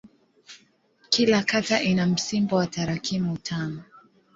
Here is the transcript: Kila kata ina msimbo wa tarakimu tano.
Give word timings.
Kila 1.09 1.43
kata 1.43 1.81
ina 1.83 2.05
msimbo 2.05 2.55
wa 2.55 2.67
tarakimu 2.67 3.37
tano. 3.37 3.83